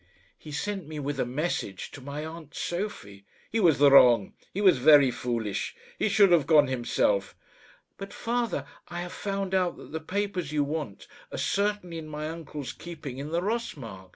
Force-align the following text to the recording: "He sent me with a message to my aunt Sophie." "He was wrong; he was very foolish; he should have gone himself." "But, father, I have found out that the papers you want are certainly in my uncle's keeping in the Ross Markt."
"He 0.35 0.51
sent 0.51 0.87
me 0.87 0.97
with 0.97 1.19
a 1.19 1.27
message 1.27 1.91
to 1.91 2.01
my 2.01 2.25
aunt 2.25 2.55
Sophie." 2.55 3.23
"He 3.51 3.59
was 3.59 3.79
wrong; 3.79 4.33
he 4.51 4.59
was 4.59 4.79
very 4.79 5.11
foolish; 5.11 5.75
he 5.99 6.09
should 6.09 6.31
have 6.31 6.47
gone 6.47 6.65
himself." 6.65 7.35
"But, 7.99 8.11
father, 8.11 8.65
I 8.87 9.01
have 9.01 9.13
found 9.13 9.53
out 9.53 9.77
that 9.77 9.91
the 9.91 9.99
papers 9.99 10.51
you 10.51 10.63
want 10.63 11.07
are 11.31 11.37
certainly 11.37 11.99
in 11.99 12.07
my 12.07 12.27
uncle's 12.29 12.73
keeping 12.73 13.19
in 13.19 13.29
the 13.29 13.43
Ross 13.43 13.77
Markt." 13.77 14.09